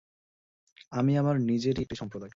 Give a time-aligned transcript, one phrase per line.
[0.91, 2.29] আমি আমার নিজেরই একটি সম্প্রদায়।